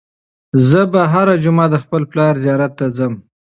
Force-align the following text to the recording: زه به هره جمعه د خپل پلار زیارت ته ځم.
زه 0.69 0.81
به 0.91 1.01
هره 1.13 1.35
جمعه 1.43 1.67
د 1.69 1.75
خپل 1.83 2.01
پلار 2.11 2.33
زیارت 2.43 2.71
ته 2.79 2.85
ځم. 2.97 3.13